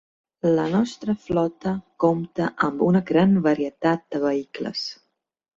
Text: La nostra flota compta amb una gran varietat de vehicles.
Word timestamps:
La 0.59 0.63
nostra 0.75 1.15
flota 1.25 1.73
compta 2.05 2.49
amb 2.69 2.83
una 2.89 3.05
gran 3.13 3.39
varietat 3.51 4.05
de 4.17 4.23
vehicles. 4.29 4.91